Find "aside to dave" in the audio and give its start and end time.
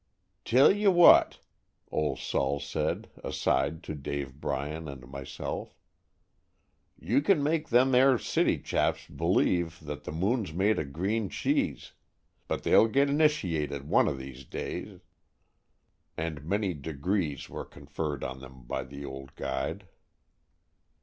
3.23-4.41